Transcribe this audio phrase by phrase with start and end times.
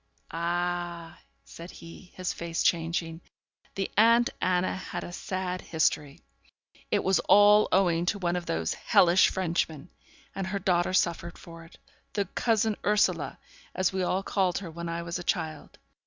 [0.31, 3.21] 'Ah!' said he, his face changing,
[3.75, 6.19] 'the aunt Anna had a sad history.
[6.89, 9.91] It was all owing to one of those hellish Frenchmen;
[10.33, 11.77] and her daughter suffered for it
[12.13, 13.37] the cousin Ursula,
[13.75, 15.77] as we all called her when I was a child.